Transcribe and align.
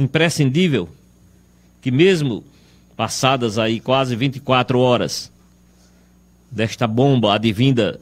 imprescindível 0.00 0.88
que 1.80 1.90
mesmo 1.90 2.44
passadas 2.96 3.58
aí 3.58 3.80
quase 3.80 4.14
24 4.14 4.78
horas 4.78 5.30
desta 6.50 6.86
bomba 6.86 7.34
advinda 7.34 8.00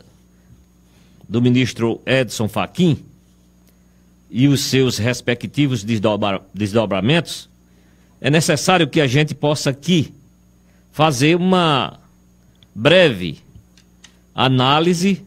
do 1.29 1.42
ministro 1.42 2.00
Edson 2.06 2.48
Fachin 2.48 3.04
e 4.30 4.48
os 4.48 4.62
seus 4.62 4.98
respectivos 4.98 5.84
desdobra, 5.84 6.40
desdobramentos, 6.53 7.48
é 8.21 8.30
necessário 8.30 8.88
que 8.88 9.01
a 9.01 9.06
gente 9.06 9.35
possa 9.35 9.71
aqui 9.71 10.12
fazer 10.90 11.37
uma 11.37 11.99
breve 12.74 13.38
análise 14.35 15.22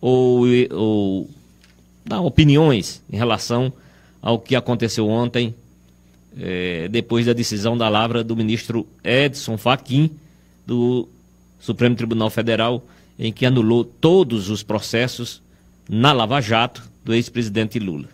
ou, 0.00 0.44
ou 0.70 1.30
dar 2.04 2.20
opiniões 2.20 3.02
em 3.10 3.16
relação 3.16 3.72
ao 4.20 4.38
que 4.38 4.54
aconteceu 4.54 5.08
ontem, 5.08 5.54
é, 6.38 6.88
depois 6.88 7.26
da 7.26 7.32
decisão 7.32 7.76
da 7.76 7.88
lavra 7.88 8.22
do 8.24 8.36
ministro 8.36 8.86
Edson 9.04 9.56
Fachin, 9.56 10.10
do 10.66 11.08
Supremo 11.60 11.94
Tribunal 11.94 12.30
Federal, 12.30 12.84
em 13.18 13.32
que 13.32 13.46
anulou 13.46 13.84
todos 13.84 14.50
os 14.50 14.62
processos 14.62 15.42
na 15.88 16.12
Lava 16.12 16.40
Jato 16.40 16.82
do 17.04 17.14
ex-presidente 17.14 17.78
Lula. 17.78 18.08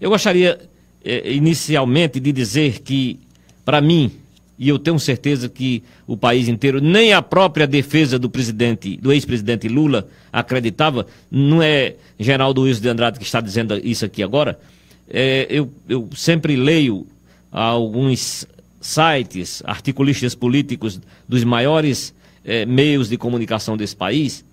Eu 0.00 0.10
gostaria, 0.10 0.58
é, 1.04 1.32
inicialmente, 1.32 2.18
de 2.18 2.32
dizer 2.32 2.80
que, 2.80 3.18
para 3.64 3.80
mim, 3.80 4.10
e 4.58 4.68
eu 4.68 4.78
tenho 4.78 4.98
certeza 4.98 5.48
que 5.48 5.82
o 6.06 6.16
país 6.16 6.46
inteiro, 6.48 6.80
nem 6.80 7.12
a 7.12 7.22
própria 7.22 7.66
defesa 7.66 8.18
do 8.18 8.28
presidente, 8.28 8.96
do 8.96 9.12
ex-presidente 9.12 9.68
Lula 9.68 10.06
acreditava, 10.32 11.06
não 11.30 11.62
é 11.62 11.94
Geraldo 12.18 12.62
Wilson 12.62 12.82
de 12.82 12.88
Andrade 12.88 13.18
que 13.18 13.24
está 13.24 13.40
dizendo 13.40 13.78
isso 13.82 14.04
aqui 14.04 14.22
agora, 14.22 14.60
é, 15.08 15.46
eu, 15.48 15.70
eu 15.88 16.08
sempre 16.14 16.56
leio 16.56 17.06
alguns 17.50 18.46
sites, 18.80 19.62
articulistas 19.64 20.34
políticos 20.34 21.00
dos 21.28 21.44
maiores 21.44 22.14
é, 22.44 22.64
meios 22.64 23.08
de 23.08 23.16
comunicação 23.16 23.76
desse 23.76 23.94
país 23.94 24.44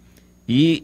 e 0.47 0.83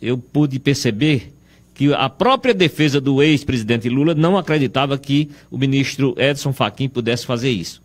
eu 0.00 0.18
pude 0.18 0.58
perceber 0.58 1.32
que 1.74 1.92
a 1.92 2.08
própria 2.08 2.54
defesa 2.54 3.00
do 3.00 3.22
ex-presidente 3.22 3.88
Lula 3.88 4.14
não 4.14 4.38
acreditava 4.38 4.96
que 4.96 5.30
o 5.50 5.58
ministro 5.58 6.14
Edson 6.16 6.52
Fachin 6.52 6.88
pudesse 6.88 7.26
fazer 7.26 7.50
isso. 7.50 7.82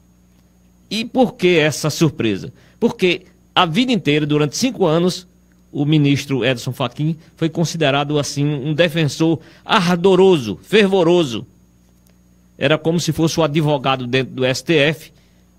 E 0.89 1.03
por 1.03 1.33
que 1.35 1.57
essa 1.57 1.89
surpresa? 1.89 2.53
Porque 2.79 3.23
a 3.53 3.65
vida 3.65 3.91
inteira, 3.91 4.25
durante 4.25 4.57
cinco 4.57 4.85
anos, 4.85 5.27
o 5.71 5.85
ministro 5.85 6.43
Edson 6.43 6.71
Fachin 6.71 7.17
foi 7.35 7.49
considerado 7.49 8.17
assim 8.17 8.45
um 8.45 8.73
defensor 8.73 9.39
ardoroso, 9.63 10.59
fervoroso. 10.63 11.45
Era 12.57 12.77
como 12.77 12.99
se 12.99 13.11
fosse 13.11 13.39
o 13.39 13.43
advogado 13.43 14.05
dentro 14.05 14.33
do 14.33 14.43
STF, 14.45 15.11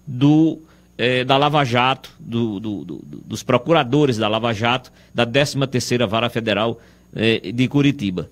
do, 0.07 0.61
eh, 0.97 1.25
da 1.25 1.37
Lava 1.37 1.65
Jato, 1.65 2.11
do, 2.19 2.61
do, 2.61 2.85
do, 2.85 3.05
dos 3.25 3.43
procuradores 3.43 4.17
da 4.17 4.29
Lava 4.29 4.53
Jato, 4.53 4.93
da 5.15 5.27
13ª 5.27 6.07
Vara 6.07 6.31
Federal 6.31 6.81
eh, 7.15 7.53
de 7.53 7.69
Curitiba. 7.69 8.31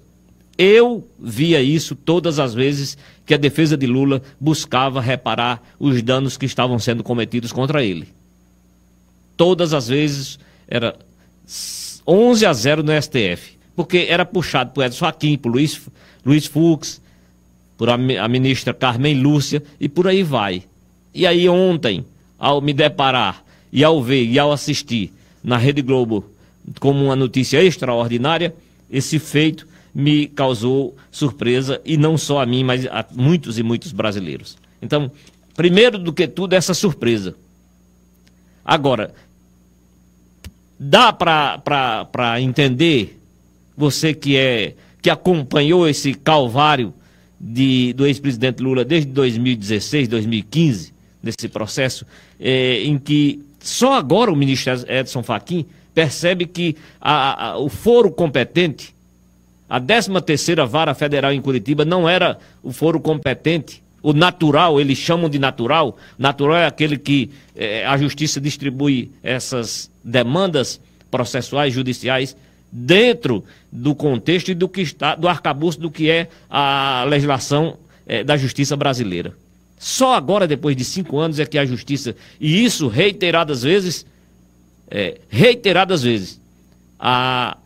Eu 0.56 1.08
via 1.19 1.62
isso 1.62 1.94
todas 1.94 2.38
as 2.38 2.53
vezes 2.53 2.98
que 3.25 3.33
a 3.33 3.38
defesa 3.38 3.77
de 3.77 3.86
Lula 3.86 4.20
buscava 4.38 5.00
reparar 5.00 5.62
os 5.78 6.03
danos 6.03 6.36
que 6.36 6.44
estavam 6.44 6.78
sendo 6.78 7.03
cometidos 7.03 7.50
contra 7.50 7.83
ele. 7.83 8.08
Todas 9.36 9.72
as 9.72 9.88
vezes 9.88 10.38
era 10.69 10.94
11 12.06 12.44
a 12.44 12.53
0 12.53 12.83
no 12.83 12.92
STF, 13.03 13.58
porque 13.75 14.06
era 14.08 14.27
puxado 14.27 14.72
por 14.72 14.84
Edson 14.84 14.98
Fachin, 14.98 15.38
por 15.38 15.50
Luiz, 15.50 15.81
Luiz 16.25 16.47
Fux, 16.47 17.00
por 17.81 17.89
a, 17.89 17.95
a 17.95 18.28
ministra 18.28 18.75
Carmen 18.75 19.23
Lúcia 19.23 19.62
e 19.81 19.89
por 19.89 20.06
aí 20.06 20.23
vai. 20.23 20.64
E 21.14 21.27
aí 21.27 21.48
ontem, 21.48 22.05
ao 22.39 22.61
me 22.61 22.75
deparar 22.75 23.42
e 23.72 23.83
ao 23.83 24.03
ver 24.03 24.27
e 24.27 24.39
ao 24.39 24.53
assistir 24.53 25.11
na 25.42 25.56
Rede 25.56 25.81
Globo 25.81 26.27
como 26.78 27.03
uma 27.03 27.16
notícia 27.16 27.65
extraordinária, 27.65 28.54
esse 28.91 29.19
feito 29.19 29.66
me 29.94 30.27
causou 30.27 30.94
surpresa 31.10 31.81
e 31.82 31.97
não 31.97 32.19
só 32.19 32.43
a 32.43 32.44
mim, 32.44 32.62
mas 32.62 32.84
a 32.84 33.03
muitos 33.15 33.59
e 33.59 33.62
muitos 33.62 33.93
brasileiros. 33.93 34.59
Então, 34.83 35.10
primeiro 35.56 35.97
do 35.97 36.12
que 36.12 36.28
tudo, 36.28 36.53
essa 36.53 36.75
surpresa. 36.75 37.34
Agora, 38.62 39.15
Dá 40.83 41.12
para 41.12 42.41
entender, 42.41 43.21
você 43.77 44.15
que 44.15 44.34
é 44.34 44.75
que 45.03 45.10
acompanhou 45.10 45.87
esse 45.87 46.15
calvário 46.15 46.94
de, 47.41 47.93
do 47.95 48.06
ex-presidente 48.06 48.62
Lula 48.62 48.84
desde 48.84 49.11
2016, 49.11 50.09
2015, 50.09 50.93
nesse 51.23 51.49
processo, 51.49 52.06
é, 52.39 52.83
em 52.83 52.99
que 52.99 53.43
só 53.61 53.95
agora 53.95 54.31
o 54.31 54.37
ministro 54.37 54.73
Edson 54.89 55.23
Fachin 55.23 55.67
percebe 55.95 56.47
que 56.47 56.77
a, 57.01 57.49
a, 57.49 57.59
o 57.59 57.69
foro 57.69 58.11
competente, 58.11 58.95
a 59.69 59.81
13ª 59.81 60.67
Vara 60.67 60.95
Federal 60.95 61.33
em 61.33 61.41
Curitiba, 61.41 61.84
não 61.84 62.09
era 62.09 62.39
o 62.62 62.73
foro 62.73 63.01
competente 63.01 63.83
o 64.03 64.12
natural, 64.12 64.81
eles 64.81 64.99
chamam 64.99 65.28
de 65.28 65.39
natural. 65.39 65.97
Natural 66.19 66.57
é 66.57 66.67
aquele 66.67 66.97
que 66.97 67.31
é, 67.55 67.84
a 67.87 67.97
justiça 67.99 68.41
distribui 68.41 69.11
essas 69.22 69.91
demandas 70.03 70.81
processuais, 71.11 71.75
judiciais, 71.75 72.37
dentro 72.70 73.44
do 73.70 73.94
contexto 73.94 74.50
e 74.50 74.54
do 74.54 74.69
que 74.69 74.81
está, 74.82 75.14
do 75.14 75.28
arcabouço 75.28 75.81
do 75.81 75.91
que 75.91 76.10
é 76.10 76.28
a 76.48 77.04
legislação 77.08 77.76
é, 78.06 78.22
da 78.22 78.36
justiça 78.36 78.76
brasileira. 78.76 79.34
Só 79.78 80.14
agora, 80.14 80.47
depois 80.47 80.76
de 80.76 80.84
cinco 80.84 81.19
anos, 81.19 81.38
é 81.38 81.47
que 81.47 81.56
a 81.56 81.64
justiça, 81.64 82.14
e 82.38 82.64
isso 82.64 82.86
reiteradas 82.86 83.62
vezes, 83.62 84.04
é, 84.91 85.19
reiteradas 85.28 86.03
vezes, 86.03 86.41
a 86.98 87.56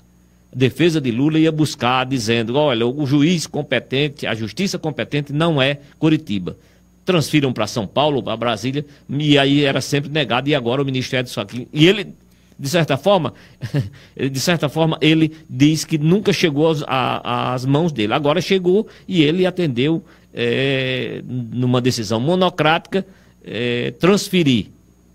defesa 0.54 1.00
de 1.00 1.10
Lula 1.10 1.38
ia 1.38 1.50
buscar 1.50 2.06
dizendo: 2.06 2.54
olha, 2.56 2.87
o 2.87 3.04
juiz 3.04 3.47
competente, 3.47 4.26
a 4.26 4.34
justiça 4.34 4.78
competente 4.78 5.32
não 5.32 5.60
é 5.60 5.81
Curitiba. 5.98 6.56
Transfiram 7.04 7.53
para 7.53 7.66
São 7.66 7.87
Paulo, 7.87 8.22
para 8.22 8.37
Brasília, 8.37 8.87
e 9.10 9.37
aí 9.37 9.64
era 9.64 9.81
sempre 9.81 10.10
negado, 10.10 10.48
e 10.48 10.54
agora 10.54 10.81
o 10.81 10.84
Ministério 10.84 11.25
disso 11.25 11.41
aqui. 11.41 11.69
E 11.72 11.87
ele, 11.87 12.14
de 12.59 12.69
certa 12.69 12.97
forma, 12.97 13.34
de 14.31 14.41
certa 14.41 14.69
forma, 14.69 14.97
ele 15.00 15.37
diz 15.48 15.84
que 15.84 15.98
nunca 15.98 16.32
chegou 16.32 16.75
às, 16.87 17.65
mãos 17.65 17.92
dele. 17.92 18.12
Agora 18.15 18.41
chegou 18.41 18.87
e 19.09 19.22
ele 19.22 19.44
atendeu 19.47 20.04
é, 20.32 21.22
numa 21.26 21.81
decisão 21.81 22.20
monocrática 22.20 23.06
é, 23.44 23.91
transferir. 23.93 24.66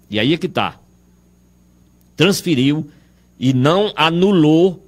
E 0.09 0.19
aí 0.19 0.33
é 0.33 0.37
que 0.37 0.47
está. 0.47 0.77
Transferiu 2.15 2.89
e 3.39 3.53
não 3.53 3.93
anulou 3.95 4.85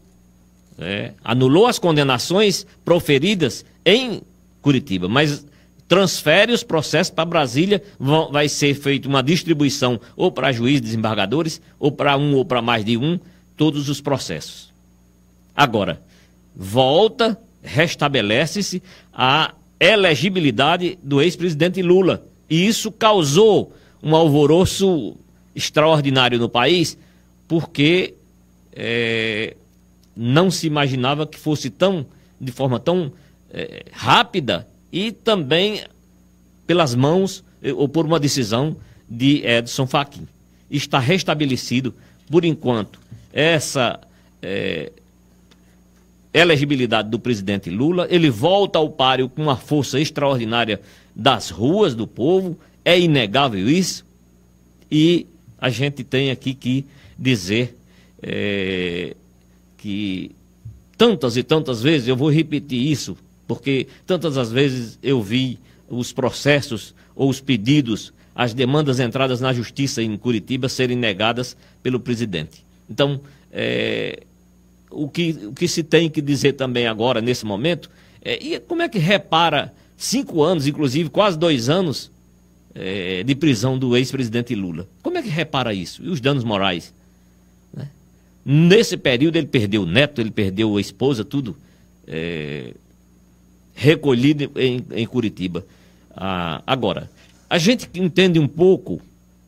é, 0.82 1.14
anulou 1.24 1.68
as 1.68 1.78
condenações 1.78 2.66
proferidas 2.84 3.64
em 3.86 4.22
Curitiba, 4.62 5.08
mas 5.08 5.46
transfere 5.92 6.54
os 6.54 6.64
processos 6.64 7.14
para 7.14 7.26
Brasília, 7.26 7.84
vão, 8.00 8.32
vai 8.32 8.48
ser 8.48 8.74
feita 8.76 9.10
uma 9.10 9.22
distribuição 9.22 10.00
ou 10.16 10.32
para 10.32 10.54
juízes 10.54 10.80
desembargadores, 10.80 11.62
ou 11.78 11.92
para 11.92 12.16
um 12.16 12.34
ou 12.34 12.46
para 12.46 12.62
mais 12.62 12.86
de 12.86 12.96
um, 12.96 13.20
todos 13.58 13.90
os 13.90 14.00
processos. 14.00 14.72
Agora, 15.54 16.02
volta, 16.56 17.38
restabelece-se 17.62 18.82
a 19.14 19.54
elegibilidade 19.78 20.98
do 21.04 21.22
ex-presidente 21.22 21.82
Lula. 21.82 22.24
E 22.50 22.66
isso 22.66 22.90
causou 22.90 23.76
um 24.02 24.16
alvoroço 24.16 25.18
extraordinário 25.54 26.40
no 26.40 26.48
país, 26.48 26.98
porque 27.50 28.14
é, 28.72 29.58
não 30.16 30.50
se 30.50 30.68
imaginava 30.68 31.28
que 31.28 31.38
fosse 31.38 31.70
tão, 31.70 32.06
de 32.40 32.54
forma 32.54 32.80
tão 32.80 33.12
é, 33.54 33.84
rápida 33.92 34.71
e 34.92 35.12
também 35.12 35.84
pelas 36.68 36.96
mãos 36.96 37.44
eh, 37.62 37.74
ou 37.74 37.88
por 37.88 38.06
uma 38.06 38.20
decisão 38.20 38.76
de 39.10 39.46
Edson 39.46 39.88
Fachin. 39.88 40.28
Está 40.70 41.00
restabelecido, 41.00 41.94
por 42.30 42.46
enquanto, 42.46 43.00
essa 43.34 44.00
é, 44.42 44.92
elegibilidade 46.34 47.10
do 47.10 47.20
presidente 47.20 47.70
Lula. 47.70 48.08
Ele 48.10 48.30
volta 48.30 48.80
ao 48.80 48.90
páreo 48.90 49.30
com 49.30 49.42
uma 49.42 49.58
força 49.58 50.00
extraordinária 50.00 50.82
das 51.16 51.50
ruas 51.50 51.94
do 51.94 52.08
povo, 52.08 52.58
é 52.86 53.00
inegável 53.00 53.70
isso. 53.70 54.06
E 54.90 55.26
a 55.60 55.70
gente 55.70 56.04
tem 56.04 56.32
aqui 56.32 56.54
que 56.54 56.86
dizer 57.18 57.78
é, 58.22 59.16
que 59.78 60.32
tantas 60.98 61.36
e 61.36 61.44
tantas 61.44 61.82
vezes, 61.82 62.08
eu 62.08 62.16
vou 62.16 62.32
repetir 62.32 62.80
isso, 62.80 63.18
porque 63.52 63.86
tantas 64.08 64.38
as 64.38 64.50
vezes 64.50 64.98
eu 65.04 65.22
vi 65.22 65.60
os 65.90 66.14
processos 66.14 66.96
ou 67.14 67.30
os 67.30 67.42
pedidos, 67.42 68.14
as 68.34 68.54
demandas 68.54 68.98
entradas 68.98 69.42
na 69.42 69.52
justiça 69.52 70.02
em 70.02 70.16
Curitiba 70.16 70.70
serem 70.70 70.96
negadas 70.96 71.58
pelo 71.84 72.00
presidente. 72.00 72.64
Então, 72.90 73.20
é, 73.52 74.24
o, 74.90 75.10
que, 75.10 75.32
o 75.48 75.52
que 75.52 75.68
se 75.68 75.84
tem 75.84 76.10
que 76.10 76.22
dizer 76.22 76.54
também 76.54 76.88
agora, 76.88 77.20
nesse 77.20 77.46
momento, 77.46 77.90
é, 78.24 78.42
e 78.42 78.58
como 78.62 78.84
é 78.84 78.88
que 78.88 78.98
repara 78.98 79.74
cinco 79.98 80.42
anos, 80.42 80.66
inclusive 80.66 81.10
quase 81.10 81.38
dois 81.38 81.68
anos, 81.68 82.10
é, 82.74 83.22
de 83.22 83.36
prisão 83.36 83.78
do 83.78 83.98
ex-presidente 83.98 84.56
Lula. 84.56 84.88
Como 85.04 85.18
é 85.18 85.22
que 85.22 85.28
repara 85.28 85.74
isso? 85.74 86.02
E 86.06 86.08
os 86.08 86.22
danos 86.22 86.46
morais? 86.46 86.94
Né? 87.74 87.90
Nesse 88.46 88.96
período 88.96 89.36
ele 89.36 89.48
perdeu 89.48 89.82
o 89.82 89.86
neto, 89.86 90.22
ele 90.22 90.32
perdeu 90.32 90.78
a 90.78 90.80
esposa, 90.80 91.26
tudo 91.26 91.58
é, 92.08 92.74
recolhido 93.74 94.52
em, 94.56 94.84
em 94.92 95.06
Curitiba. 95.06 95.66
Ah, 96.16 96.62
agora, 96.66 97.10
a 97.50 97.58
gente 97.58 97.90
entende 97.96 98.40
um 98.40 98.48
pouco 98.48 99.02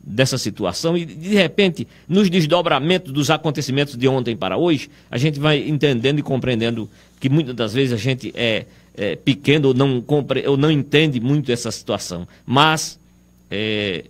dessa 0.04 0.38
situação 0.38 0.98
e, 0.98 1.06
de 1.06 1.34
repente, 1.34 1.88
nos 2.08 2.30
desdobramentos 2.30 3.14
dos 3.14 3.30
acontecimentos 3.30 3.96
de 3.96 4.08
ontem 4.08 4.36
para 4.36 4.58
hoje, 4.58 4.90
a 5.10 5.18
gente 5.18 5.40
vai 5.40 5.68
entendendo 5.68 6.20
e 6.20 6.22
compreendendo 6.22 6.90
que 7.20 7.30
muitas 7.30 7.56
das 7.56 7.74
vezes 7.74 7.94
a 7.94 7.98
gente 7.98 8.34
é, 8.36 8.66
é 8.96 9.16
pequeno 9.16 9.70
ou 9.70 9.74
não, 9.74 10.02
compre, 10.02 10.46
ou 10.46 10.58
não 10.58 10.70
entende 10.70 11.20
muito 11.22 11.52
essa 11.52 11.72
situação. 11.72 12.28
Mas 12.46 13.00
é, 13.50 14.04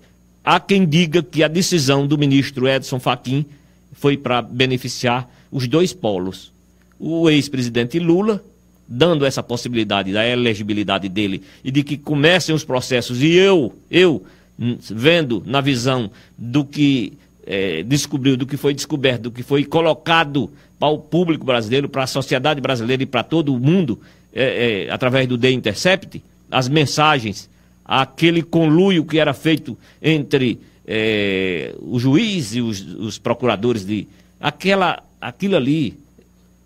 há 0.44 0.60
quem 0.60 0.86
diga 0.86 1.22
que 1.22 1.44
a 1.44 1.48
decisão 1.48 2.08
do 2.08 2.18
ministro 2.18 2.68
Edson 2.68 3.00
Fachin 3.00 3.46
foi 3.94 4.18
para 4.18 4.42
beneficiar 4.42 5.30
os 5.52 5.68
dois 5.68 5.94
polos. 5.94 6.52
O 7.00 7.30
ex-presidente 7.30 8.00
Lula, 8.00 8.44
dando 8.88 9.26
essa 9.26 9.42
possibilidade 9.42 10.12
da 10.12 10.28
elegibilidade 10.28 11.08
dele 11.10 11.42
e 11.64 11.72
de 11.72 11.84
que 11.84 11.98
comecem 11.98 12.54
os 12.54 12.64
processos, 12.64 13.22
e 13.22 13.34
eu, 13.34 13.74
eu, 13.90 14.24
vendo 14.58 15.42
na 15.46 15.62
visão 15.62 16.12
do 16.38 16.64
que 16.64 17.14
é, 17.46 17.84
descobriu, 17.84 18.38
do 18.38 18.46
que 18.46 18.58
foi 18.58 18.74
descoberto, 18.74 19.24
do 19.24 19.32
que 19.32 19.44
foi 19.44 19.64
colocado 19.66 20.50
para 20.80 20.90
o 20.90 20.98
público 20.98 21.46
brasileiro, 21.46 21.88
para 21.88 22.04
a 22.04 22.08
sociedade 22.08 22.60
brasileira 22.60 23.04
e 23.04 23.06
para 23.06 23.24
todo 23.24 23.54
o 23.54 23.60
mundo, 23.60 24.00
é, 24.34 24.86
é, 24.88 24.92
através 24.92 25.28
do 25.28 25.38
The 25.38 25.52
Intercept, 25.52 26.24
as 26.50 26.68
mensagens, 26.68 27.50
aquele 27.86 28.42
conluio 28.42 29.06
que 29.06 29.20
era 29.20 29.34
feito 29.34 29.78
entre 30.02 30.60
é, 30.86 31.74
o 31.80 32.00
juiz 32.00 32.56
e 32.56 32.62
os, 32.62 32.82
os, 32.82 33.18
procuradores 33.18 33.86
de. 33.86 34.08
Aquela, 34.40 35.02
aquilo 35.22 35.56
ali 35.56 35.98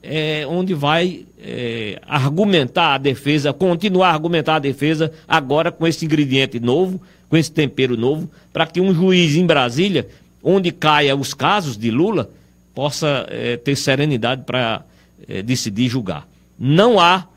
é 0.02 0.46
onde 0.48 0.74
vai 0.74 1.26
é, 1.40 2.00
argumentar 2.08 2.96
a 2.96 2.98
defesa, 2.98 3.54
continuar 3.54 4.10
a 4.10 4.14
argumentar 4.14 4.56
a 4.56 4.60
defesa, 4.60 5.12
agora 5.28 5.72
com 5.72 5.88
esse 5.88 6.06
ingrediente 6.06 6.60
novo, 6.60 7.02
com 7.30 7.38
esse 7.38 7.52
tempero 7.52 7.98
novo, 7.98 8.30
para 8.54 8.66
que 8.66 8.80
um 8.80 8.94
juiz 8.94 9.36
em 9.36 9.46
Brasília, 9.46 10.08
onde 10.44 10.72
caia 10.72 11.16
os 11.16 11.34
casos 11.34 11.78
de 11.78 11.92
Lula, 11.92 12.30
possa 12.74 13.26
é, 13.30 13.58
ter 13.58 13.76
serenidade 13.76 14.44
para 14.46 14.84
é, 15.28 15.42
decidir 15.42 15.90
julgar. 15.90 16.28
Não 16.58 17.00
há, 17.00 17.28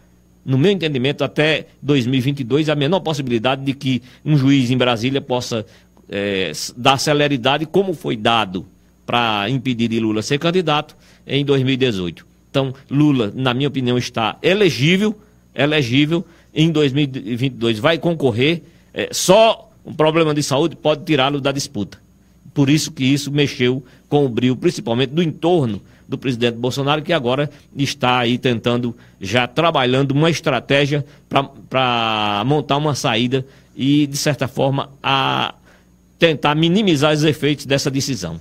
no 0.45 0.59
meu 0.59 0.71
entendimento, 0.71 1.25
até 1.25 1.67
2022, 1.83 2.69
a 2.69 2.75
menor 2.75 3.01
possibilidade 3.01 3.65
de 3.65 3.75
que 3.75 4.03
um 4.25 4.37
juiz 4.37 4.71
em 4.71 4.77
Brasília 4.77 5.21
possa 5.21 5.67
é, 6.09 6.53
dar 6.77 6.99
celeridade 6.99 7.67
como 7.67 7.95
foi 7.95 8.17
dado 8.17 8.67
para 9.07 9.49
impedir 9.49 9.89
de 9.89 9.99
Lula 9.99 10.23
ser 10.23 10.39
candidato 10.39 10.97
em 11.27 11.45
2018. 11.45 12.30
Então, 12.51 12.75
Lula, 12.91 13.33
na 13.35 13.55
minha 13.55 13.69
opinião, 13.69 13.97
está 13.97 14.37
elegível, 14.43 15.17
elegível, 15.55 16.27
em 16.53 16.71
2022 16.71 17.79
vai 17.79 17.97
concorrer, 17.97 18.63
é, 18.93 19.09
só 19.13 19.71
um 19.87 19.95
problema 19.95 20.35
de 20.35 20.43
saúde 20.43 20.77
pode 20.77 21.05
tirá-lo 21.05 21.41
da 21.41 21.53
disputa. 21.53 21.99
Por 22.53 22.69
isso 22.69 22.91
que 22.91 23.05
isso 23.05 23.31
mexeu 23.31 23.85
com 24.09 24.27
o 24.27 24.29
brilho, 24.29 24.57
principalmente 24.57 25.11
do 25.11 25.23
entorno 25.23 25.81
do 26.09 26.19
presidente 26.19 26.57
Bolsonaro, 26.57 27.03
que 27.03 27.13
agora 27.13 27.49
está 27.77 28.19
aí 28.19 28.37
tentando, 28.37 28.97
já 29.21 29.47
trabalhando 29.47 30.11
uma 30.11 30.29
estratégia 30.29 31.05
para 31.29 32.43
montar 32.45 32.77
uma 32.77 32.97
saída 32.97 33.47
e, 33.77 34.09
de 34.09 34.17
certa 34.17 34.49
forma, 34.49 34.91
a 35.01 35.55
tentar 36.19 36.57
minimizar 36.57 37.13
os 37.13 37.23
efeitos 37.23 37.65
dessa 37.65 37.91
decisão. 37.91 38.29